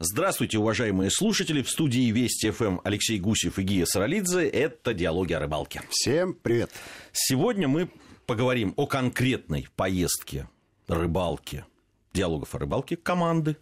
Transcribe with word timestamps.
Здравствуйте, 0.00 0.58
уважаемые 0.58 1.08
слушатели. 1.08 1.62
В 1.62 1.70
студии 1.70 2.10
Вести 2.10 2.50
ФМ 2.50 2.80
Алексей 2.82 3.20
Гусев 3.20 3.60
и 3.60 3.62
Гия 3.62 3.86
Саралидзе. 3.86 4.48
Это 4.48 4.92
«Диалоги 4.92 5.34
о 5.34 5.38
рыбалке». 5.38 5.82
Всем 5.88 6.34
привет. 6.34 6.72
Сегодня 7.12 7.68
мы 7.68 7.88
поговорим 8.26 8.74
о 8.76 8.88
конкретной 8.88 9.68
поездке 9.76 10.48
рыбалки, 10.88 11.64
диалогов 12.12 12.56
о 12.56 12.58
рыбалке 12.58 12.96
команды. 12.96 13.56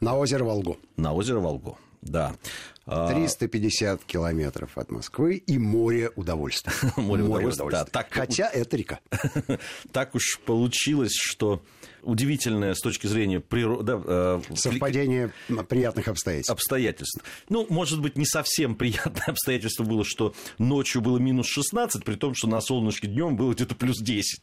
На 0.00 0.16
озеро 0.16 0.42
Волгу. 0.42 0.78
На 0.96 1.12
озеро 1.14 1.38
Волгу, 1.38 1.78
да. 2.02 2.34
350 2.86 4.00
а, 4.00 4.04
километров 4.04 4.76
от 4.76 4.90
Москвы 4.90 5.36
и 5.36 5.58
море 5.58 6.10
удовольствия. 6.16 6.72
море, 6.96 7.22
море 7.22 7.46
удовольствия. 7.46 7.70
Да, 7.70 7.84
так, 7.84 8.08
Хотя 8.10 8.48
это 8.48 8.76
река. 8.76 8.98
так 9.92 10.16
уж 10.16 10.40
получилось, 10.44 11.14
что 11.14 11.62
удивительное 12.06 12.74
с 12.74 12.80
точки 12.80 13.06
зрения 13.06 13.40
природы... 13.40 13.84
Да, 13.84 14.02
э, 14.04 14.40
Совпадение 14.54 15.32
приятных 15.68 16.08
обстоятельств. 16.08 16.50
Обстоятельств. 16.50 17.22
Ну, 17.48 17.66
может 17.68 18.00
быть, 18.00 18.16
не 18.16 18.24
совсем 18.24 18.74
приятное 18.74 19.24
обстоятельство 19.26 19.84
было, 19.84 20.04
что 20.04 20.34
ночью 20.58 21.02
было 21.02 21.18
минус 21.18 21.48
16, 21.48 22.04
при 22.04 22.14
том, 22.14 22.34
что 22.34 22.48
на 22.48 22.60
солнышке 22.60 23.06
днем 23.06 23.36
было 23.36 23.52
где-то 23.52 23.74
плюс 23.74 23.98
10, 24.00 24.40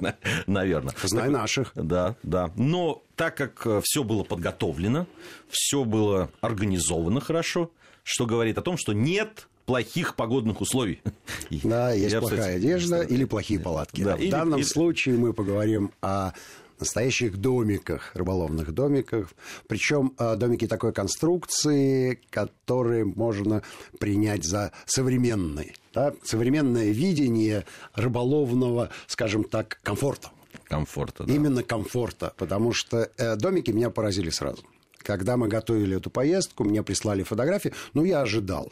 наверное. 0.48 0.94
Знай 1.04 1.24
так, 1.24 1.32
наших. 1.32 1.72
Да, 1.76 2.16
да. 2.24 2.52
Но 2.56 3.04
так 3.16 3.36
как 3.36 3.66
э, 3.66 3.82
все 3.84 4.04
было 4.04 4.24
подготовлено, 4.24 5.08
все 5.50 5.84
было 5.84 6.30
организовано 6.42 7.22
хорошо, 7.22 7.72
что 8.04 8.26
говорит 8.26 8.58
о 8.58 8.62
том, 8.62 8.78
что 8.78 8.94
нет 8.94 9.48
плохих 9.66 10.16
погодных 10.16 10.62
условий. 10.62 11.02
Да, 11.50 11.92
есть 11.94 12.14
Я, 12.14 12.20
плохая 12.20 12.40
кстати, 12.40 12.58
одежда 12.58 13.02
или 13.02 13.26
плохие 13.26 13.60
палатки. 13.60 14.04
Да, 14.04 14.16
в 14.16 14.20
или, 14.20 14.30
данном 14.30 14.60
или... 14.60 14.66
случае 14.66 15.16
мы 15.18 15.34
поговорим 15.34 15.92
о 16.02 16.34
настоящих 16.80 17.38
домиках, 17.38 18.12
рыболовных 18.14 18.74
домиках. 18.74 19.32
Причем 19.68 20.14
э, 20.18 20.36
домики 20.36 20.68
такой 20.68 20.94
конструкции, 20.94 22.20
которые 22.30 23.06
можно 23.06 23.64
принять 24.00 24.44
за 24.44 24.72
современные. 24.86 25.74
Да? 25.94 26.14
Современное 26.24 26.92
видение 26.92 27.66
рыболовного, 27.96 28.90
скажем 29.08 29.44
так, 29.44 29.80
комфорта. 29.84 30.30
Комфорта, 30.66 31.24
да. 31.24 31.34
Именно 31.34 31.64
комфорта, 31.64 32.34
потому 32.38 32.74
что 32.74 33.10
э, 33.18 33.36
домики 33.36 33.72
меня 33.72 33.90
поразили 33.90 34.30
сразу. 34.30 34.64
Когда 34.98 35.36
мы 35.38 35.48
готовили 35.48 35.98
эту 35.98 36.10
поездку, 36.10 36.64
мне 36.64 36.82
прислали 36.82 37.24
фотографии, 37.24 37.74
ну, 37.94 38.04
я 38.06 38.22
ожидал 38.22 38.72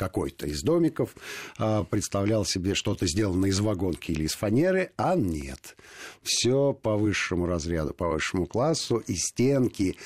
какой-то 0.00 0.46
из 0.46 0.62
домиков, 0.62 1.14
а, 1.58 1.84
представлял 1.84 2.46
себе 2.46 2.74
что-то 2.74 3.06
сделано 3.06 3.44
из 3.46 3.60
вагонки 3.60 4.12
или 4.12 4.24
из 4.24 4.32
фанеры, 4.32 4.92
а 4.96 5.14
нет. 5.14 5.76
Все 6.22 6.72
по 6.72 6.96
высшему 6.96 7.44
разряду, 7.44 7.92
по 7.92 8.08
высшему 8.08 8.46
классу, 8.46 8.96
и 8.96 9.14
стенки, 9.14 9.98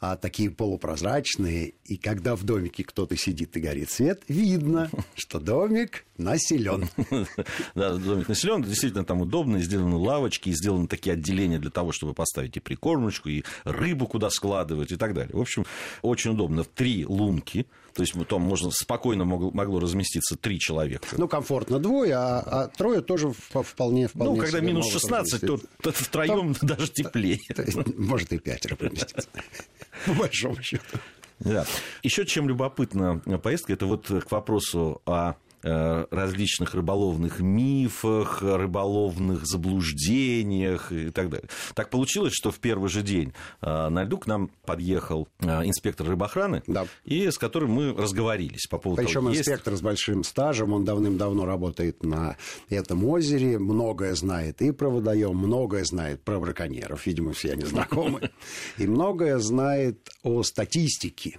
а 0.00 0.16
такие 0.16 0.50
полупрозрачные, 0.50 1.74
и 1.84 1.98
когда 1.98 2.34
в 2.34 2.44
домике 2.44 2.82
кто-то 2.82 3.14
сидит 3.14 3.54
и 3.58 3.60
горит 3.60 3.90
свет, 3.90 4.22
видно, 4.26 4.90
что 5.14 5.38
домик 5.38 6.06
населен. 6.18 6.88
Да, 7.74 7.94
домик 7.94 8.28
населен, 8.28 8.62
действительно 8.62 9.04
там 9.04 9.20
удобно, 9.22 9.60
сделаны 9.60 9.96
лавочки, 9.96 10.50
сделаны 10.50 10.86
такие 10.86 11.14
отделения 11.14 11.58
для 11.58 11.70
того, 11.70 11.92
чтобы 11.92 12.14
поставить 12.14 12.56
и 12.56 12.60
прикормочку, 12.60 13.28
и 13.28 13.44
рыбу 13.64 14.06
куда 14.06 14.30
складывать 14.30 14.92
и 14.92 14.96
так 14.96 15.14
далее. 15.14 15.34
В 15.34 15.40
общем, 15.40 15.64
очень 16.02 16.32
удобно. 16.32 16.64
Три 16.64 17.06
лунки, 17.06 17.66
то 17.94 18.02
есть 18.02 18.14
там 18.28 18.42
можно 18.42 18.70
спокойно 18.70 19.24
могло, 19.24 19.50
могло 19.50 19.80
разместиться 19.80 20.36
три 20.36 20.58
человека. 20.58 21.06
Ну, 21.16 21.28
комфортно 21.28 21.78
двое, 21.78 22.14
а, 22.14 22.40
а 22.40 22.68
трое 22.68 23.00
тоже 23.00 23.30
вполне, 23.30 24.08
вполне 24.08 24.34
Ну, 24.34 24.36
когда 24.36 24.60
минус 24.60 24.90
16, 24.90 25.40
то, 25.40 25.60
то 25.80 25.92
втроем 25.92 26.54
там, 26.54 26.68
даже 26.68 26.88
теплее. 26.88 27.40
Может, 27.96 28.32
и 28.32 28.38
пятеро 28.38 28.76
поместиться. 28.76 29.28
По 30.06 30.12
большому 30.14 30.62
счету. 30.62 30.98
Да. 31.40 31.66
Еще 32.02 32.24
чем 32.24 32.48
любопытна 32.48 33.18
поездка, 33.42 33.72
это 33.72 33.86
вот 33.86 34.06
к 34.06 34.30
вопросу 34.30 35.02
о 35.06 35.34
различных 35.62 36.74
рыболовных 36.74 37.40
мифах, 37.40 38.42
рыболовных 38.42 39.46
заблуждениях 39.46 40.92
и 40.92 41.10
так 41.10 41.30
далее. 41.30 41.48
Так 41.74 41.90
получилось, 41.90 42.32
что 42.34 42.50
в 42.50 42.58
первый 42.58 42.88
же 42.88 43.02
день 43.02 43.32
э, 43.60 43.88
на 43.88 44.04
льду 44.04 44.18
к 44.18 44.26
нам 44.26 44.50
подъехал 44.64 45.28
э, 45.40 45.46
инспектор 45.66 46.06
рыбоохраны, 46.06 46.62
да. 46.66 46.86
и 47.04 47.30
с 47.30 47.38
которым 47.38 47.72
мы 47.72 47.92
разговорились 47.92 48.66
по 48.66 48.78
поводу 48.78 49.02
Причем 49.02 49.22
того, 49.22 49.34
инспектор 49.34 49.72
есть... 49.72 49.82
с 49.82 49.84
большим 49.84 50.24
стажем, 50.24 50.72
он 50.72 50.84
давным-давно 50.84 51.44
работает 51.44 52.02
на 52.02 52.36
этом 52.68 53.04
озере, 53.04 53.58
многое 53.58 54.14
знает 54.14 54.62
и 54.62 54.72
про 54.72 54.88
водоем, 54.88 55.36
многое 55.36 55.84
знает 55.84 56.22
про 56.22 56.38
браконьеров, 56.38 57.06
видимо, 57.06 57.32
все 57.32 57.52
они 57.52 57.64
знакомы, 57.64 58.30
и 58.78 58.86
многое 58.86 59.38
знает 59.38 60.10
о 60.22 60.42
статистике 60.42 61.38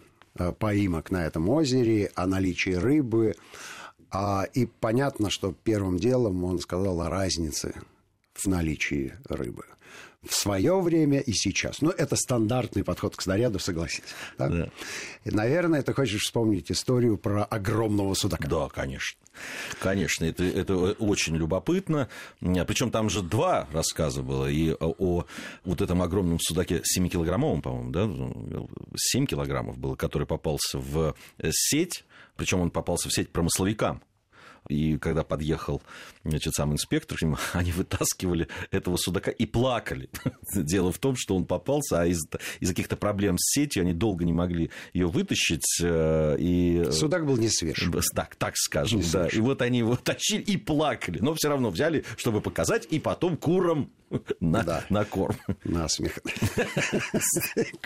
поимок 0.59 1.11
на 1.11 1.25
этом 1.25 1.47
озере, 1.49 2.11
о 2.15 2.25
наличии 2.25 2.71
рыбы, 2.71 3.35
и 4.53 4.65
понятно, 4.65 5.29
что 5.29 5.53
первым 5.63 5.97
делом 5.97 6.43
он 6.43 6.59
сказал 6.59 7.01
о 7.01 7.09
разнице 7.09 7.73
в 8.33 8.47
наличии 8.47 9.13
рыбы. 9.29 9.65
В 10.21 10.33
свое 10.33 10.79
время 10.79 11.19
и 11.19 11.33
сейчас. 11.33 11.81
Ну, 11.81 11.89
это 11.89 12.15
стандартный 12.15 12.85
подход 12.85 13.13
к 13.13 13.21
снаряду, 13.21 13.59
согласитесь. 13.59 14.09
Да? 14.37 14.47
Да. 14.47 14.69
И, 15.25 15.31
наверное, 15.31 15.81
ты 15.81 15.93
хочешь 15.93 16.21
вспомнить 16.21 16.71
историю 16.71 17.17
про 17.17 17.43
огромного 17.43 18.13
судака. 18.13 18.47
Да, 18.47 18.69
конечно. 18.69 19.19
Конечно, 19.81 20.23
это, 20.23 20.45
это 20.45 20.75
очень 20.75 21.35
любопытно. 21.35 22.07
Причем 22.39 22.89
там 22.89 23.09
же 23.09 23.21
два 23.21 23.67
рассказа 23.73 24.21
было. 24.21 24.49
И 24.49 24.71
о, 24.71 24.95
о 24.97 25.25
вот 25.65 25.81
этом 25.81 26.01
огромном 26.01 26.39
судаке 26.39 26.81
7-килограммовом, 26.97 27.61
по-моему, 27.61 27.91
да? 27.91 28.67
7 28.95 29.25
килограммов 29.25 29.77
было, 29.77 29.95
который 29.95 30.25
попался 30.25 30.77
в 30.77 31.15
сеть 31.51 32.05
причем 32.35 32.61
он 32.61 32.71
попался 32.71 33.09
в 33.09 33.13
сеть 33.13 33.31
промысловикам. 33.31 34.01
И 34.69 34.97
когда 34.97 35.23
подъехал 35.23 35.81
значит, 36.23 36.53
сам 36.53 36.71
инспектор, 36.71 37.17
они 37.53 37.71
вытаскивали 37.71 38.47
этого 38.71 38.97
судака 38.97 39.29
и 39.31 39.45
плакали. 39.45 40.09
Дело 40.55 40.91
в 40.91 40.99
том, 40.99 41.15
что 41.17 41.35
он 41.35 41.45
попался, 41.45 42.01
а 42.01 42.05
из- 42.05 42.25
из 42.61 42.69
каких-то 42.69 42.95
проблем 42.95 43.37
с 43.37 43.53
сетью 43.53 43.81
они 43.81 43.93
долго 43.93 44.23
не 44.23 44.33
могли 44.33 44.71
ее 44.93 45.07
вытащить. 45.07 45.65
Э, 45.81 46.37
и... 46.39 46.85
Судак 46.91 47.25
был 47.25 47.37
не 47.37 47.49
свеж. 47.49 47.89
Так, 48.15 48.35
так 48.35 48.55
скажем, 48.55 48.99
не 48.99 49.05
да. 49.11 49.27
И 49.27 49.39
вот 49.39 49.61
они 49.61 49.79
его 49.79 49.95
тащили 49.97 50.41
и 50.41 50.55
плакали. 50.57 51.19
Но 51.19 51.33
все 51.33 51.49
равно 51.49 51.69
взяли, 51.69 52.05
чтобы 52.17 52.39
показать, 52.39 52.87
и 52.89 52.99
потом 52.99 53.35
курам 53.35 53.91
на, 54.39 54.63
да. 54.63 54.85
на 54.89 55.03
корм. 55.03 55.35
На 55.65 55.89
смех. 55.89 56.19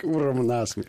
Курам 0.00 0.46
на 0.46 0.64
смех. 0.66 0.86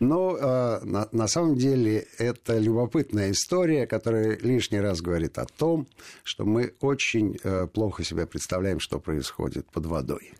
Но 0.00 0.36
э, 0.36 0.84
на, 0.84 1.08
на 1.10 1.26
самом 1.26 1.56
деле 1.56 2.06
это 2.18 2.58
любопытная 2.58 3.32
история, 3.32 3.86
которая 3.86 4.38
лишний 4.38 4.80
раз 4.80 5.00
говорит 5.00 5.38
о 5.38 5.46
том, 5.46 5.88
что 6.22 6.44
мы 6.44 6.74
очень 6.80 7.38
э, 7.42 7.66
плохо 7.66 8.04
себе 8.04 8.26
представляем, 8.26 8.78
что 8.78 9.00
происходит 9.00 9.68
под 9.70 9.86
водой. 9.86 10.32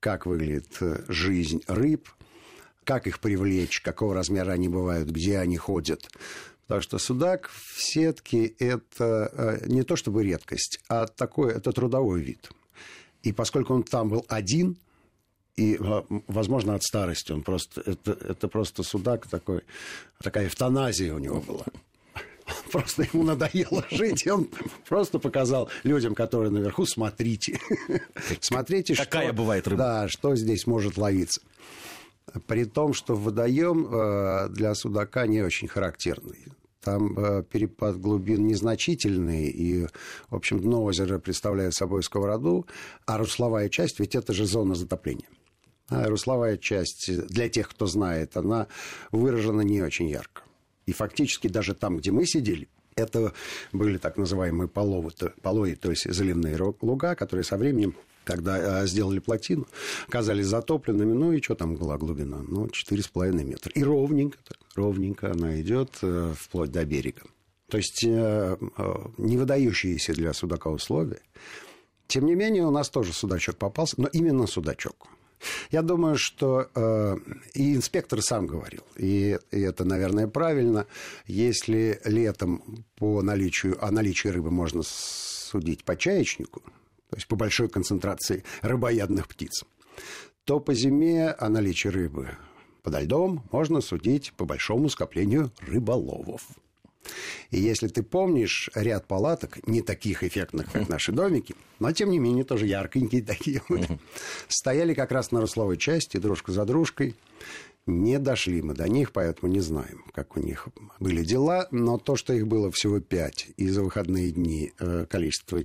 Как 0.00 0.26
выглядит 0.26 0.76
э, 0.80 1.04
жизнь 1.08 1.62
рыб, 1.68 2.08
как 2.82 3.06
их 3.06 3.20
привлечь, 3.20 3.80
какого 3.80 4.14
размера 4.14 4.52
они 4.52 4.68
бывают, 4.68 5.08
где 5.08 5.38
они 5.38 5.56
ходят. 5.56 6.08
Так 6.66 6.82
что 6.82 6.98
судак 6.98 7.48
в 7.48 7.82
сетке– 7.82 8.46
это 8.58 9.30
э, 9.32 9.66
не 9.66 9.84
то 9.84 9.94
чтобы 9.94 10.24
редкость, 10.24 10.80
а 10.88 11.06
такой, 11.06 11.52
это 11.52 11.72
трудовой 11.72 12.22
вид. 12.22 12.50
И 13.22 13.32
поскольку 13.32 13.74
он 13.74 13.84
там 13.84 14.08
был 14.08 14.24
один– 14.28 14.76
и, 15.60 15.78
возможно, 16.26 16.74
от 16.74 16.82
старости. 16.82 17.32
Он 17.32 17.42
просто, 17.42 17.82
это, 17.84 18.12
это 18.12 18.48
просто 18.48 18.82
судак 18.82 19.26
такой, 19.26 19.60
такая 20.22 20.46
эвтаназия 20.46 21.14
у 21.14 21.18
него 21.18 21.40
была. 21.40 21.66
Просто 22.72 23.02
ему 23.02 23.22
надоело 23.22 23.84
жить, 23.90 24.26
и 24.26 24.30
он 24.30 24.48
просто 24.88 25.20
показал 25.20 25.70
людям, 25.84 26.16
которые 26.16 26.50
наверху, 26.50 26.84
смотрите. 26.84 27.60
Смотрите, 28.40 28.96
Какая 28.96 29.28
что, 29.28 29.36
бывает 29.36 29.68
рыба. 29.68 29.78
Да, 29.78 30.08
что 30.08 30.34
здесь 30.34 30.66
может 30.66 30.96
ловиться. 30.96 31.42
При 32.48 32.64
том, 32.64 32.92
что 32.92 33.14
водоем 33.14 33.86
э, 33.86 34.48
для 34.48 34.74
судака 34.74 35.28
не 35.28 35.42
очень 35.42 35.68
характерный. 35.68 36.46
Там 36.80 37.16
э, 37.16 37.44
перепад 37.44 38.00
глубин 38.00 38.46
незначительный, 38.48 39.48
и, 39.48 39.86
в 40.28 40.34
общем, 40.34 40.58
дно 40.58 40.82
озера 40.82 41.18
представляет 41.20 41.74
собой 41.74 42.02
сковороду, 42.02 42.66
а 43.06 43.16
русловая 43.16 43.68
часть, 43.68 44.00
ведь 44.00 44.16
это 44.16 44.32
же 44.32 44.44
зона 44.44 44.74
затопления. 44.74 45.28
А 45.90 46.06
русловая 46.06 46.56
часть, 46.56 47.10
для 47.28 47.48
тех, 47.48 47.68
кто 47.68 47.86
знает, 47.86 48.36
она 48.36 48.68
выражена 49.12 49.62
не 49.62 49.82
очень 49.82 50.08
ярко. 50.08 50.42
И 50.86 50.92
фактически 50.92 51.48
даже 51.48 51.74
там, 51.74 51.98
где 51.98 52.10
мы 52.10 52.26
сидели, 52.26 52.68
это 52.96 53.32
были 53.72 53.98
так 53.98 54.16
называемые 54.16 54.68
половы, 54.68 55.10
полои, 55.42 55.74
то 55.74 55.90
есть 55.90 56.12
заливные 56.12 56.56
луга, 56.80 57.14
которые 57.14 57.44
со 57.44 57.56
временем 57.56 57.94
когда 58.22 58.82
э, 58.82 58.86
сделали 58.86 59.18
плотину, 59.18 59.66
оказались 60.06 60.46
затопленными. 60.46 61.12
Ну 61.14 61.32
и 61.32 61.42
что 61.42 61.54
там 61.54 61.74
была 61.74 61.96
глубина? 61.96 62.42
Ну, 62.46 62.66
4,5 62.66 63.44
метра. 63.44 63.72
И 63.74 63.82
ровненько, 63.82 64.38
ровненько 64.76 65.32
она 65.32 65.60
идет 65.60 65.98
э, 66.02 66.34
вплоть 66.36 66.70
до 66.70 66.84
берега. 66.84 67.22
То 67.68 67.78
есть 67.78 68.04
э, 68.04 68.56
не 69.16 69.36
выдающиеся 69.36 70.12
для 70.12 70.32
судака 70.32 70.70
условия. 70.70 71.22
Тем 72.08 72.26
не 72.26 72.34
менее, 72.34 72.66
у 72.66 72.70
нас 72.70 72.90
тоже 72.90 73.12
судачок 73.12 73.56
попался, 73.56 73.94
но 73.98 74.08
именно 74.08 74.46
судачок. 74.46 75.08
Я 75.70 75.82
думаю, 75.82 76.16
что 76.18 76.68
э, 76.74 77.16
и 77.54 77.74
инспектор 77.74 78.20
сам 78.22 78.46
говорил, 78.46 78.82
и, 78.96 79.38
и 79.50 79.60
это, 79.60 79.84
наверное, 79.84 80.28
правильно, 80.28 80.86
если 81.26 82.00
летом 82.04 82.84
по 82.96 83.22
наличию, 83.22 83.82
о 83.84 83.90
наличии 83.90 84.28
рыбы 84.28 84.50
можно 84.50 84.82
судить 84.84 85.84
по 85.84 85.96
чаечнику, 85.96 86.60
то 87.10 87.16
есть 87.16 87.26
по 87.26 87.36
большой 87.36 87.68
концентрации 87.68 88.44
рыбоядных 88.62 89.28
птиц, 89.28 89.64
то 90.44 90.60
по 90.60 90.74
зиме 90.74 91.30
о 91.30 91.48
наличии 91.48 91.88
рыбы 91.88 92.30
подо 92.82 93.00
льдом 93.00 93.44
можно 93.52 93.80
судить 93.80 94.32
по 94.36 94.44
большому 94.44 94.88
скоплению 94.88 95.52
рыболовов. 95.60 96.42
И 97.50 97.58
если 97.58 97.88
ты 97.88 98.02
помнишь 98.02 98.70
ряд 98.74 99.06
палаток, 99.06 99.66
не 99.66 99.82
таких 99.82 100.22
эффектных, 100.22 100.70
как 100.70 100.88
наши 100.88 101.12
домики, 101.12 101.54
но 101.78 101.92
тем 101.92 102.10
не 102.10 102.18
менее 102.18 102.44
тоже 102.44 102.66
яркенькие 102.66 103.22
такие, 103.22 103.62
стояли 104.48 104.94
как 104.94 105.12
раз 105.12 105.32
на 105.32 105.40
русловой 105.40 105.76
части, 105.76 106.18
дружка 106.18 106.52
за 106.52 106.64
дружкой. 106.64 107.16
Не 107.86 108.18
дошли 108.18 108.62
мы 108.62 108.74
до 108.74 108.88
них, 108.88 109.10
поэтому 109.10 109.50
не 109.50 109.60
знаем, 109.60 110.04
как 110.12 110.36
у 110.36 110.40
них 110.40 110.68
были 111.00 111.24
дела. 111.24 111.66
Но 111.70 111.98
то, 111.98 112.14
что 112.14 112.32
их 112.32 112.46
было 112.46 112.70
всего 112.70 113.00
пять, 113.00 113.48
и 113.56 113.68
за 113.68 113.82
выходные 113.82 114.30
дни 114.30 114.72
э, 114.78 115.06
количество 115.08 115.60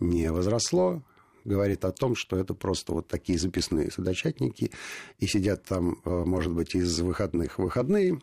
не 0.00 0.32
возросло, 0.32 1.02
говорит 1.44 1.84
о 1.84 1.92
том, 1.92 2.16
что 2.16 2.36
это 2.36 2.54
просто 2.54 2.92
вот 2.92 3.08
такие 3.08 3.38
записные 3.38 3.90
судочатники, 3.90 4.72
и 5.18 5.26
сидят 5.26 5.64
там, 5.64 6.00
э, 6.04 6.10
может 6.10 6.52
быть, 6.52 6.74
из 6.74 6.98
выходных 7.00 7.58
в 7.58 7.62
выходные, 7.62 8.20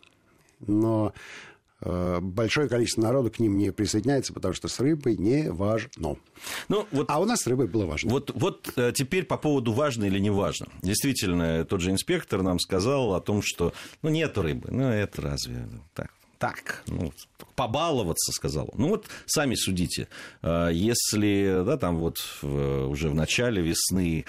но 0.60 1.14
большое 1.82 2.70
количество 2.70 3.02
народу 3.02 3.32
к 3.32 3.40
ним 3.40 3.58
не 3.58 3.72
присоединяется, 3.72 4.34
потому 4.34 4.54
что 4.54 4.68
с 4.68 4.80
рыбой 4.80 5.18
не 5.18 5.52
важно. 5.52 6.18
Ну, 6.68 6.88
вот, 6.92 7.10
а 7.10 7.20
у 7.20 7.26
нас 7.26 7.42
с 7.42 7.48
рыбой 7.48 7.68
было 7.68 7.86
важно. 7.86 8.12
Вот, 8.12 8.32
вот 8.36 8.72
э, 8.76 8.92
теперь 8.94 9.26
по 9.26 9.38
поводу 9.38 9.74
важно 9.74 10.06
или 10.06 10.20
не 10.20 10.30
важно. 10.30 10.68
Действительно, 10.82 11.66
тот 11.66 11.82
же 11.82 11.92
инспектор 11.92 12.42
нам 12.44 12.60
сказал 12.60 13.16
о 13.16 13.22
том, 13.22 13.42
что 13.44 13.74
ну, 14.02 14.10
нет 14.10 14.38
рыбы. 14.38 14.70
Ну, 14.72 14.84
это 14.84 15.22
разве 15.22 15.68
так? 15.94 16.12
так, 16.38 16.84
ну, 16.88 17.14
побаловаться, 17.56 18.32
сказал. 18.32 18.72
Ну 18.76 18.90
вот 18.90 19.08
сами 19.26 19.56
судите. 19.56 20.08
Э, 20.42 20.70
если, 20.72 21.64
да, 21.66 21.78
там 21.78 21.98
вот 21.98 22.20
уже 22.42 23.10
в 23.10 23.16
начале 23.16 23.62
весны 23.62 24.26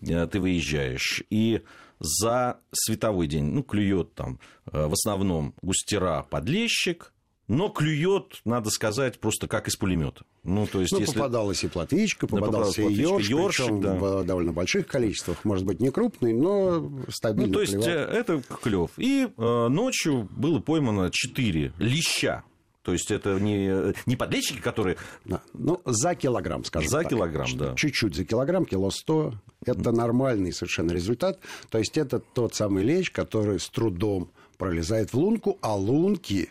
ты 0.00 0.40
выезжаешь, 0.40 1.22
и 1.28 1.62
за 2.00 2.58
световой 2.72 3.26
день, 3.26 3.44
ну, 3.44 3.62
клюет 3.62 4.14
там 4.14 4.40
э, 4.72 4.86
в 4.86 4.92
основном 4.92 5.54
густера 5.62 6.26
подлещик, 6.28 7.12
но 7.46 7.68
клюет, 7.68 8.40
надо 8.44 8.70
сказать, 8.70 9.18
просто 9.18 9.48
как 9.48 9.68
из 9.68 9.76
пулемета. 9.76 10.24
Ну, 10.44 10.66
то 10.66 10.80
есть, 10.80 10.92
ну, 10.92 11.00
если... 11.00 11.14
попадалась 11.14 11.64
и 11.64 11.68
платвичка, 11.68 12.26
попадался 12.26 12.82
да, 12.82 12.88
и 12.88 12.94
ёрш, 12.94 13.28
ёршик, 13.28 13.80
да. 13.80 13.94
в 13.94 14.24
довольно 14.24 14.52
больших 14.52 14.86
количествах. 14.86 15.44
Может 15.44 15.66
быть, 15.66 15.80
не 15.80 15.90
крупный, 15.90 16.32
но 16.32 16.90
стабильно 17.08 17.48
Ну, 17.48 17.52
то 17.54 17.60
есть, 17.60 17.72
клевал. 17.72 17.88
Э, 17.88 18.18
это 18.18 18.42
клев. 18.62 18.90
И 18.96 19.28
э, 19.36 19.68
ночью 19.68 20.28
было 20.30 20.60
поймано 20.60 21.10
4 21.12 21.74
леща 21.78 22.44
то 22.82 22.92
есть 22.92 23.10
это 23.10 23.38
не, 23.38 23.94
не 24.06 24.16
подлещики, 24.16 24.60
которые... 24.60 24.96
Да. 25.24 25.42
Ну, 25.52 25.80
за 25.84 26.14
килограмм, 26.14 26.64
скажем 26.64 26.88
За 26.88 27.00
так. 27.00 27.10
килограмм, 27.10 27.56
да. 27.56 27.74
Чуть-чуть 27.74 28.14
за 28.14 28.24
килограмм, 28.24 28.64
кило 28.64 28.90
сто. 28.90 29.34
Это 29.66 29.92
нормальный 29.92 30.52
совершенно 30.52 30.92
результат. 30.92 31.38
То 31.68 31.78
есть 31.78 31.98
это 31.98 32.20
тот 32.20 32.54
самый 32.54 32.82
лещ, 32.82 33.12
который 33.12 33.60
с 33.60 33.68
трудом 33.68 34.30
пролезает 34.56 35.12
в 35.12 35.18
лунку, 35.18 35.58
а 35.60 35.76
лунки 35.76 36.50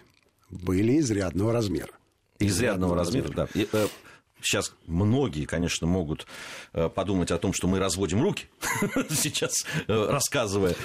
были 0.51 0.99
изрядного 0.99 1.51
размера. 1.51 1.93
Изрядного, 2.39 2.93
изрядного 2.93 2.95
размера, 2.95 3.27
размера, 3.27 3.49
да. 3.53 3.61
И, 3.61 3.67
э, 3.71 3.87
Сейчас 4.41 4.73
многие, 4.87 5.43
конечно, 5.43 5.85
могут 5.85 6.25
э, 6.71 6.87
подумать 6.87 7.29
о 7.31 7.37
том, 7.37 7.51
что 7.51 7.67
мы 7.67 7.77
разводим 7.77 8.21
руки, 8.21 8.47
сейчас 9.09 9.65
э, 9.87 10.07
рассказывая 10.09 10.75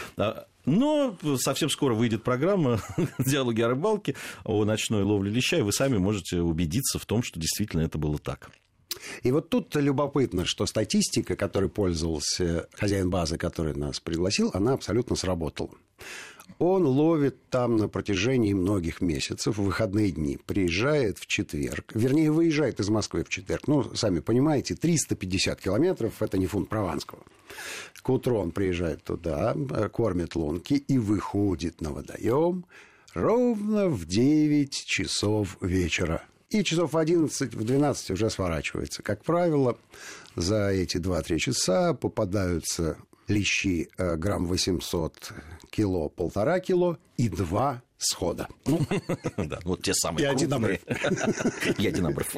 но 0.65 1.17
совсем 1.39 1.69
скоро 1.71 1.95
выйдет 1.95 2.23
программа 2.23 2.81
«Диалоги 3.19 3.61
о 3.63 3.69
рыбалке» 3.69 4.15
о 4.45 4.65
ночной 4.65 5.03
ловле 5.03 5.31
леща, 5.31 5.59
и 5.59 5.63
вы 5.63 5.73
сами 5.73 5.99
можете 5.99 6.41
убедиться 6.41 6.99
в 6.99 7.07
том, 7.07 7.23
что 7.23 7.41
действительно 7.41 7.83
это 7.83 7.99
было 7.99 8.19
так. 8.19 8.51
И 9.23 9.33
вот 9.33 9.51
тут 9.51 9.75
любопытно, 9.75 10.45
что 10.45 10.67
статистика, 10.67 11.37
которой 11.37 11.69
пользовался 11.69 12.69
хозяин 12.73 13.11
базы, 13.11 13.37
который 13.37 13.75
нас 13.75 14.01
пригласил, 14.01 14.51
она 14.55 14.73
абсолютно 14.73 15.17
сработала. 15.17 15.71
Он 16.59 16.87
ловит 16.87 17.37
там 17.51 17.77
на 17.77 17.89
протяжении 17.89 18.53
многих 18.53 19.01
месяцев, 19.01 19.59
в 19.59 19.63
выходные 19.63 20.13
дни. 20.13 20.39
Приезжает 20.47 21.19
в 21.19 21.27
четверг. 21.27 21.91
Вернее, 21.95 22.31
выезжает 22.31 22.81
из 22.81 22.89
Москвы 22.89 23.25
в 23.25 23.29
четверг. 23.29 23.67
Ну, 23.67 23.95
сами 23.95 24.21
понимаете, 24.21 24.75
350 24.75 25.61
километров– 25.61 26.15
это 26.23 26.39
не 26.39 26.47
фунт 26.47 26.69
Прованского. 26.69 27.21
К 28.03 28.11
утру 28.11 28.39
он 28.39 28.53
приезжает 28.53 29.03
туда, 29.03 29.57
кормит 29.93 30.37
лунки 30.37 30.75
и 30.75 30.99
выходит 30.99 31.81
на 31.81 31.91
водоем 31.91 32.67
ровно 33.15 33.89
в 33.89 34.05
9 34.05 34.73
часов 34.73 35.57
вечера. 35.61 36.23
И 36.51 36.63
часов 36.63 36.93
в 36.93 36.97
11, 36.99 37.55
в 37.55 37.65
12 37.65 38.11
уже 38.11 38.31
сворачивается. 38.31 39.03
Как 39.03 39.25
правило, 39.25 39.79
за 40.37 40.69
эти 40.69 40.99
2-3 40.99 41.39
часа 41.39 41.95
попадаются 41.95 42.99
лещи 43.29 43.89
э, 43.97 44.17
грамм 44.17 44.47
800, 44.47 45.33
кило, 45.71 46.09
полтора 46.09 46.61
кило 46.61 46.99
и 47.17 47.29
два 47.29 47.83
схода. 47.99 48.49
Ну, 48.67 49.47
да, 49.47 49.59
вот 49.65 49.83
те 49.83 49.95
самые 49.95 50.25
И 50.25 50.27
один 50.27 50.53
обрыв. 50.53 50.81
И 51.79 51.87
один 51.87 52.07
обрыв. 52.07 52.37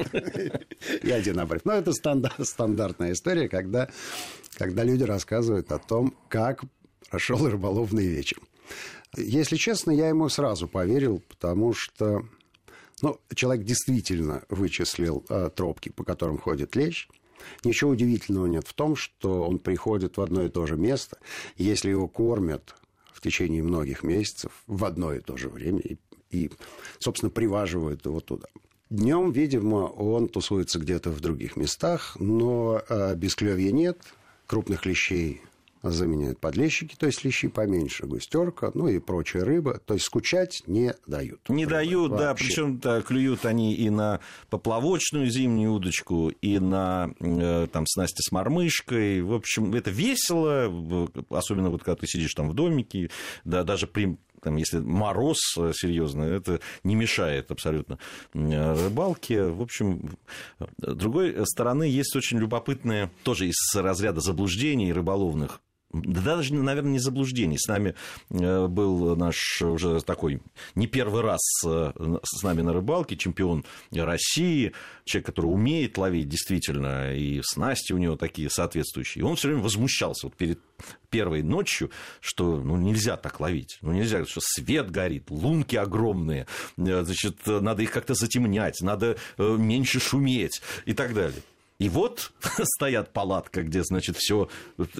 И 1.03 1.11
один 1.11 1.39
обрыв. 1.39 1.65
Но 1.65 1.73
это 1.73 1.91
стандартная 1.93 3.13
история, 3.13 3.49
когда, 3.49 3.89
когда 4.57 4.83
люди 4.83 5.03
рассказывают 5.03 5.71
о 5.71 5.77
том, 5.77 6.15
как 6.29 6.63
прошел 7.09 7.47
рыболовный 7.47 8.07
вечер. 8.07 8.37
Если 9.15 9.55
честно, 9.55 9.91
я 9.91 10.09
ему 10.09 10.29
сразу 10.29 10.67
поверил, 10.67 11.21
потому 11.29 11.73
что 11.73 12.23
ну, 13.01 13.19
человек 13.35 13.65
действительно 13.65 14.43
вычислил 14.49 15.23
э, 15.29 15.49
тропки, 15.55 15.89
по 15.89 16.03
которым 16.03 16.37
ходит 16.37 16.75
лещ. 16.75 17.07
Ничего 17.63 17.91
удивительного 17.91 18.45
нет 18.47 18.67
в 18.67 18.73
том, 18.73 18.95
что 18.95 19.43
он 19.43 19.59
приходит 19.59 20.17
в 20.17 20.21
одно 20.21 20.43
и 20.43 20.49
то 20.49 20.65
же 20.65 20.77
место. 20.77 21.17
Если 21.55 21.89
его 21.89 22.07
кормят 22.07 22.75
в 23.11 23.21
течение 23.21 23.63
многих 23.63 24.03
месяцев 24.03 24.51
в 24.67 24.85
одно 24.85 25.13
и 25.13 25.19
то 25.19 25.37
же 25.37 25.49
время 25.49 25.79
и, 25.79 25.97
и 26.29 26.51
собственно, 26.99 27.29
приваживают 27.29 28.05
его 28.05 28.19
туда. 28.19 28.47
Днем, 28.89 29.31
видимо, 29.31 29.87
он 29.87 30.29
тусуется 30.29 30.79
где-то 30.79 31.09
в 31.09 31.19
других 31.19 31.57
местах, 31.57 32.15
но 32.19 32.81
э, 32.87 33.15
бесклевья 33.15 33.71
нет, 33.71 33.99
крупных 34.45 34.85
лещей 34.85 35.41
заменяют 35.91 36.39
подлещики, 36.39 36.95
то 36.97 37.05
есть 37.05 37.23
лещи 37.23 37.47
поменьше, 37.47 38.05
густерка, 38.05 38.71
ну 38.73 38.87
и 38.87 38.99
прочая 38.99 39.45
рыба. 39.45 39.79
То 39.85 39.93
есть 39.93 40.05
скучать 40.05 40.63
не 40.67 40.93
дают. 41.05 41.47
Не 41.49 41.65
рыбы, 41.65 41.75
дают, 41.75 42.11
вообще. 42.11 42.25
да. 42.25 42.35
Причем 42.35 42.79
да, 42.79 43.01
клюют 43.01 43.45
они 43.45 43.73
и 43.75 43.89
на 43.89 44.19
поплавочную 44.49 45.29
зимнюю 45.29 45.73
удочку, 45.73 46.29
и 46.29 46.59
на 46.59 47.11
э, 47.19 47.67
там 47.71 47.85
снасти 47.87 48.21
с 48.21 48.31
мормышкой. 48.31 49.21
В 49.21 49.33
общем, 49.33 49.73
это 49.73 49.89
весело, 49.89 50.71
особенно 51.29 51.69
вот 51.69 51.83
когда 51.83 51.95
ты 51.95 52.07
сидишь 52.07 52.33
там 52.33 52.49
в 52.49 52.53
домике, 52.53 53.09
да, 53.43 53.63
даже 53.63 53.87
при 53.87 54.17
там, 54.41 54.55
если 54.55 54.79
мороз 54.79 55.39
э, 55.57 55.71
серьезно, 55.73 56.23
это 56.23 56.59
не 56.83 56.95
мешает 56.95 57.51
абсолютно 57.51 57.99
рыбалке. 58.33 59.43
В 59.43 59.61
общем, 59.61 60.17
с 60.59 60.93
другой 60.95 61.35
стороны, 61.45 61.83
есть 61.83 62.15
очень 62.15 62.37
любопытные, 62.37 63.11
тоже 63.23 63.47
из 63.47 63.55
разряда 63.75 64.21
заблуждений 64.21 64.93
рыболовных, 64.93 65.59
да 65.91 66.21
даже, 66.21 66.53
наверное, 66.53 66.91
не 66.91 66.99
заблуждений. 66.99 67.57
С 67.57 67.67
нами 67.67 67.95
э, 68.29 68.67
был 68.67 69.15
наш 69.15 69.61
уже 69.61 70.01
такой 70.01 70.41
не 70.75 70.87
первый 70.87 71.21
раз 71.21 71.39
э, 71.65 71.93
с 72.23 72.43
нами 72.43 72.61
на 72.61 72.73
рыбалке 72.73 73.15
чемпион 73.15 73.65
России, 73.91 74.73
человек, 75.05 75.25
который 75.27 75.47
умеет 75.47 75.97
ловить 75.97 76.27
действительно, 76.27 77.15
и 77.15 77.41
снасти 77.41 77.93
у 77.93 77.97
него 77.97 78.17
такие 78.17 78.49
соответствующие. 78.49 79.21
И 79.21 79.25
он 79.25 79.37
все 79.37 79.47
время 79.47 79.63
возмущался 79.63 80.27
вот 80.27 80.35
перед 80.35 80.59
первой 81.09 81.41
ночью, 81.41 81.89
что 82.19 82.57
ну, 82.57 82.75
нельзя 82.75 83.15
так 83.15 83.39
ловить. 83.39 83.77
Ну, 83.81 83.93
нельзя, 83.93 84.25
что 84.25 84.41
свет 84.43 84.91
горит, 84.91 85.29
лунки 85.29 85.77
огромные, 85.77 86.47
э, 86.77 87.03
значит, 87.03 87.45
надо 87.45 87.83
их 87.83 87.91
как-то 87.91 88.13
затемнять, 88.13 88.81
надо 88.81 89.17
меньше 89.37 89.99
шуметь 89.99 90.61
и 90.85 90.93
так 90.93 91.13
далее. 91.13 91.41
И 91.79 91.89
вот 91.89 92.31
стоят 92.63 93.13
палатка, 93.13 93.61
где, 93.61 93.83
значит, 93.83 94.17
все 94.17 94.49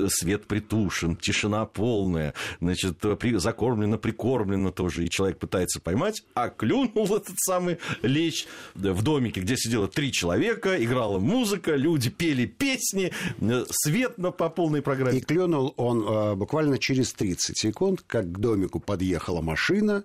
свет 0.09 0.45
притушен, 0.45 1.15
тишина 1.15 1.65
полная, 1.65 2.35
значит, 2.61 2.99
при, 3.19 3.35
закормлено, 3.37 3.97
прикормлено 3.97 4.71
тоже, 4.71 5.03
и 5.03 5.09
человек 5.09 5.39
пытается 5.39 5.81
поймать, 5.81 6.23
а 6.35 6.49
клюнул 6.49 7.05
этот 7.15 7.35
самый 7.39 7.79
лещ 8.03 8.45
в 8.75 9.01
домике, 9.01 9.41
где 9.41 9.57
сидело 9.57 9.87
три 9.87 10.11
человека, 10.11 10.83
играла 10.83 11.17
музыка, 11.17 11.75
люди 11.75 12.11
пели 12.11 12.45
песни, 12.45 13.11
свет 13.71 14.19
на, 14.19 14.29
по 14.29 14.49
полной 14.49 14.83
программе. 14.83 15.17
И 15.17 15.21
клюнул 15.21 15.73
он 15.77 16.07
э, 16.07 16.35
буквально 16.35 16.77
через 16.77 17.11
30 17.13 17.57
секунд, 17.57 18.03
как 18.05 18.31
к 18.31 18.37
домику 18.37 18.79
подъехала 18.79 19.41
машина, 19.41 20.03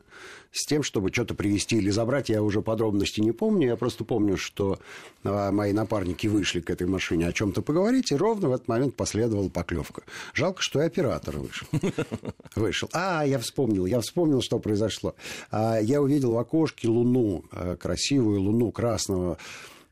с 0.52 0.66
тем, 0.66 0.82
чтобы 0.82 1.10
что-то 1.12 1.34
привезти 1.34 1.78
или 1.78 1.90
забрать. 1.90 2.28
Я 2.28 2.42
уже 2.42 2.60
подробности 2.60 3.20
не 3.20 3.32
помню. 3.32 3.68
Я 3.68 3.76
просто 3.76 4.04
помню, 4.04 4.36
что 4.36 4.78
а, 5.24 5.50
мои 5.50 5.72
напарники 5.72 6.26
вышли 6.26 6.60
к 6.62 6.70
этой 6.70 6.86
машине 6.86 7.28
о 7.28 7.32
чем-то 7.32 7.62
поговорить, 7.62 8.12
и 8.12 8.16
ровно 8.16 8.48
в 8.48 8.52
этот 8.52 8.68
момент 8.68 8.96
последовала 8.96 9.48
поклевка. 9.48 10.02
Жалко, 10.34 10.62
что 10.62 10.82
и 10.82 10.86
оператор 10.86 11.38
вышел. 11.38 11.66
Вышел. 12.56 12.88
А, 12.92 13.24
я 13.24 13.38
вспомнил, 13.38 13.86
я 13.86 14.00
вспомнил, 14.00 14.40
что 14.42 14.58
произошло. 14.58 15.14
А, 15.50 15.78
я 15.78 16.00
увидел 16.00 16.32
в 16.32 16.38
окошке 16.38 16.88
луну, 16.88 17.44
э, 17.52 17.76
красивую 17.76 18.40
луну 18.40 18.70
красного 18.70 19.38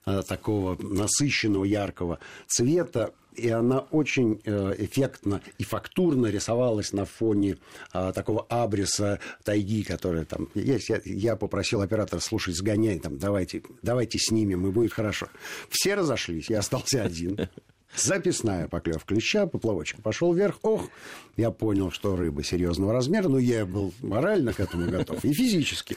э, 0.07 0.23
такого 0.27 0.77
насыщенного, 0.81 1.65
яркого 1.65 2.19
цвета 2.47 3.13
и 3.41 3.49
она 3.49 3.81
очень 3.91 4.41
э, 4.45 4.75
эффектно 4.79 5.41
и 5.59 5.65
фактурно 5.65 6.27
рисовалась 6.27 6.93
на 6.93 7.05
фоне 7.05 7.57
а, 7.93 8.13
такого 8.13 8.47
абриса 8.49 9.19
тайги, 9.45 9.83
которая 9.83 10.25
там 10.25 10.49
есть. 10.55 10.89
Я, 10.89 11.01
я 11.05 11.37
попросил 11.37 11.81
оператора, 11.81 12.21
слушать, 12.21 12.57
сгоняй, 12.57 12.99
там, 12.99 13.19
давайте, 13.19 13.63
давайте 13.83 14.19
снимем, 14.19 14.67
и 14.67 14.71
будет 14.71 14.93
хорошо. 14.93 15.29
Все 15.71 15.95
разошлись, 15.95 16.51
я 16.51 16.59
остался 16.59 17.03
один. 17.03 17.49
Записная 17.97 18.69
поклевка 18.69 19.15
клеща, 19.15 19.47
поплавочек 19.47 20.01
пошел 20.01 20.33
вверх. 20.33 20.59
Ох, 20.63 20.89
я 21.37 21.51
понял, 21.51 21.91
что 21.91 22.15
рыба 22.15 22.45
серьезного 22.45 22.93
размера, 22.93 23.29
но 23.29 23.39
я 23.39 23.67
был 23.67 23.93
морально 24.01 24.53
к 24.53 24.61
этому 24.61 24.89
готов 24.89 25.25
и 25.25 25.33
физически. 25.33 25.97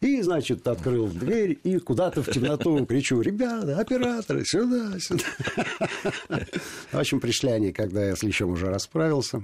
И, 0.00 0.20
значит, 0.22 0.66
открыл 0.68 1.08
дверь 1.08 1.58
и 1.62 1.78
куда-то 1.78 2.22
в 2.22 2.30
темноту 2.30 2.84
кричу, 2.86 3.20
ребята, 3.20 3.78
операторы, 3.78 4.44
сюда, 4.44 4.98
сюда. 5.00 5.24
В 6.92 6.98
общем, 6.98 7.20
пришли 7.20 7.50
они, 7.50 7.72
когда 7.72 8.04
я 8.04 8.16
с 8.16 8.22
Лещом 8.22 8.50
уже 8.50 8.66
расправился. 8.66 9.42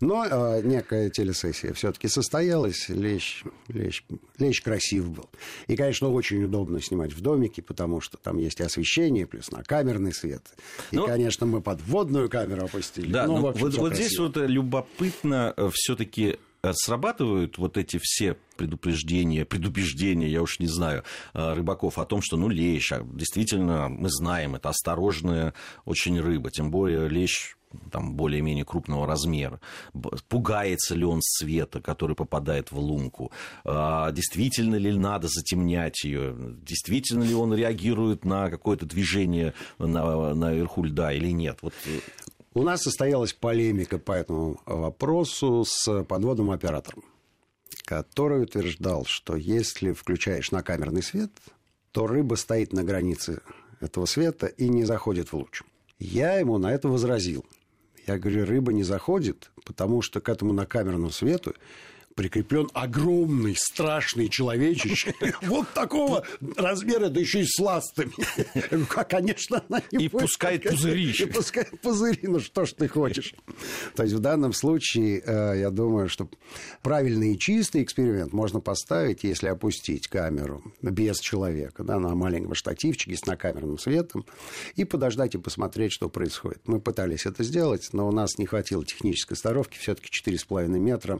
Но 0.00 0.24
э, 0.24 0.62
некая 0.62 1.10
телесессия 1.10 1.72
все-таки 1.74 2.08
состоялась. 2.08 2.88
Лещ, 2.88 3.44
лещ, 3.68 4.02
лещ 4.38 4.62
красив 4.62 5.10
был. 5.10 5.28
И, 5.66 5.76
конечно, 5.76 6.08
очень 6.08 6.42
удобно 6.44 6.80
снимать 6.80 7.12
в 7.12 7.20
домике, 7.20 7.62
потому 7.62 8.00
что 8.00 8.16
там 8.16 8.38
есть 8.38 8.60
освещение, 8.60 9.26
плюс 9.26 9.50
на 9.50 9.62
камерный 9.62 10.12
свет. 10.12 10.42
И, 10.90 10.96
ну, 10.96 11.06
конечно, 11.06 11.46
мы 11.46 11.60
подводную 11.60 12.28
камеру 12.28 12.64
опустили. 12.64 13.12
Да, 13.12 13.26
ну, 13.26 13.36
ну 13.36 13.52
вот, 13.52 13.74
вот 13.74 13.94
здесь 13.94 14.18
вот 14.18 14.36
любопытно 14.36 15.52
э, 15.56 15.70
все-таки 15.72 16.38
срабатывают 16.72 17.58
вот 17.58 17.76
эти 17.76 17.98
все 18.02 18.36
предупреждения, 18.56 19.44
предубеждения, 19.44 20.28
я 20.28 20.42
уж 20.42 20.58
не 20.58 20.66
знаю, 20.66 21.04
э, 21.34 21.54
рыбаков 21.54 21.98
о 21.98 22.04
том, 22.04 22.20
что, 22.22 22.36
ну, 22.36 22.48
лещ, 22.48 22.92
а 22.92 23.02
действительно, 23.02 23.88
мы 23.88 24.08
знаем, 24.10 24.54
это 24.54 24.68
осторожная 24.68 25.54
очень 25.84 26.20
рыба, 26.20 26.50
тем 26.50 26.70
более 26.70 27.08
лещ 27.08 27.56
там, 27.90 28.14
более-менее 28.14 28.64
крупного 28.64 29.06
размера. 29.06 29.60
Пугается 30.28 30.94
ли 30.94 31.04
он 31.04 31.20
света, 31.22 31.80
который 31.80 32.16
попадает 32.16 32.72
в 32.72 32.78
лунку? 32.78 33.30
А, 33.64 34.10
действительно 34.12 34.76
ли 34.76 34.92
надо 34.92 35.28
затемнять 35.28 36.02
ее? 36.04 36.34
Действительно 36.62 37.22
ли 37.22 37.34
он 37.34 37.54
реагирует 37.54 38.24
на 38.24 38.50
какое-то 38.50 38.86
движение 38.86 39.54
на, 39.78 40.34
наверху 40.34 40.82
льда 40.84 41.12
или 41.12 41.30
нет? 41.30 41.58
Вот 41.62 41.74
э, 41.86 42.00
у 42.54 42.62
нас 42.62 42.82
состоялась 42.82 43.32
полемика 43.32 43.98
по 43.98 44.12
этому 44.12 44.60
вопросу 44.66 45.64
с 45.64 46.04
подводным 46.04 46.50
оператором, 46.50 47.04
который 47.84 48.42
утверждал, 48.42 49.04
что 49.04 49.36
если 49.36 49.92
включаешь 49.92 50.50
на 50.50 50.62
камерный 50.62 51.02
свет, 51.02 51.30
то 51.92 52.06
рыба 52.06 52.34
стоит 52.34 52.72
на 52.72 52.84
границе 52.84 53.40
этого 53.80 54.06
света 54.06 54.46
и 54.46 54.68
не 54.68 54.84
заходит 54.84 55.28
в 55.28 55.36
луч. 55.36 55.62
Я 55.98 56.38
ему 56.38 56.58
на 56.58 56.72
это 56.72 56.88
возразил. 56.88 57.44
Я 58.06 58.18
говорю, 58.18 58.46
рыба 58.46 58.72
не 58.72 58.82
заходит, 58.82 59.50
потому 59.64 60.02
что 60.02 60.20
к 60.20 60.28
этому 60.28 60.52
накамерному 60.52 61.10
свету 61.10 61.54
прикреплен 62.20 62.68
огромный, 62.74 63.56
страшный 63.56 64.28
человечище. 64.28 65.14
Вот 65.40 65.72
такого 65.72 66.26
размера, 66.54 67.08
да 67.08 67.18
еще 67.18 67.40
и 67.40 67.46
с 67.46 67.58
ластами. 67.58 68.12
Конечно, 69.08 69.64
она 69.66 69.80
не 69.90 70.04
И 70.04 70.08
пускает 70.10 70.64
пузырище. 70.64 71.24
И 71.24 71.26
пускает 71.26 71.80
пузыри, 71.80 72.28
ну 72.28 72.38
что 72.38 72.66
ж 72.66 72.74
ты 72.74 72.88
хочешь. 72.88 73.34
То 73.96 74.02
есть 74.02 74.14
в 74.14 74.18
данном 74.18 74.52
случае, 74.52 75.22
э, 75.24 75.60
я 75.60 75.70
думаю, 75.70 76.10
что 76.10 76.28
правильный 76.82 77.32
и 77.36 77.38
чистый 77.38 77.82
эксперимент 77.82 78.34
можно 78.34 78.60
поставить, 78.60 79.24
если 79.24 79.46
опустить 79.46 80.06
камеру 80.06 80.62
без 80.82 81.20
человека, 81.20 81.84
да, 81.84 81.98
на 81.98 82.14
маленьком 82.14 82.54
штативчике 82.54 83.16
с 83.16 83.24
накамерным 83.24 83.78
светом, 83.78 84.26
и 84.76 84.84
подождать 84.84 85.34
и 85.36 85.38
посмотреть, 85.38 85.92
что 85.92 86.10
происходит. 86.10 86.60
Мы 86.66 86.80
пытались 86.80 87.24
это 87.24 87.44
сделать, 87.44 87.88
но 87.92 88.06
у 88.06 88.12
нас 88.12 88.36
не 88.36 88.44
хватило 88.44 88.84
технической 88.84 89.38
здоровки, 89.38 89.78
все-таки 89.78 90.10
4,5 90.10 90.68
метра 90.68 91.18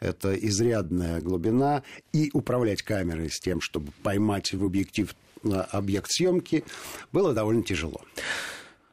это 0.00 0.34
изрядная 0.34 1.20
глубина, 1.20 1.82
и 2.12 2.30
управлять 2.32 2.82
камерой 2.82 3.30
с 3.30 3.38
тем, 3.38 3.60
чтобы 3.60 3.92
поймать 4.02 4.52
в 4.52 4.64
объектив 4.64 5.14
объект 5.42 6.10
съемки, 6.10 6.64
было 7.12 7.32
довольно 7.32 7.62
тяжело. 7.62 8.00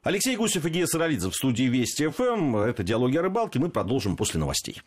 Алексей 0.03 0.37
Гусев 0.37 0.65
и 0.65 0.69
Гея 0.69 0.85
Саралидзе 0.85 1.29
в 1.29 1.35
студии 1.35 1.63
Вести 1.63 2.07
ФМ. 2.07 2.55
Это 2.55 2.83
«Диалоги 2.83 3.17
о 3.17 3.21
рыбалке». 3.21 3.59
Мы 3.59 3.69
продолжим 3.69 4.15
после 4.15 4.39
новостей. 4.39 4.81